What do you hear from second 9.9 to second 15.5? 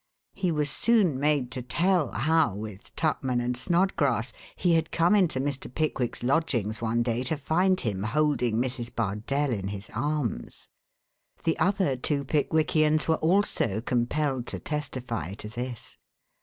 arms. The other two Pickwickians were also compelled to testify to